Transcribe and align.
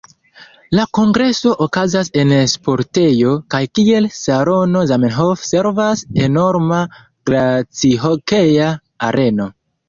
La 0.77 0.83
kongreso 0.97 1.49
okazas 1.65 2.07
en 2.21 2.31
sportejo, 2.53 3.33
kaj 3.55 3.59
kiel 3.79 4.07
salono 4.21 4.81
Zamenhof 4.93 5.45
servas 5.51 6.03
enorma 6.29 6.81
glacihokea 7.33 8.73
areno. 9.11 9.49